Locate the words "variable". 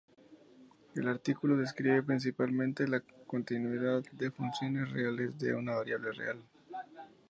5.75-6.11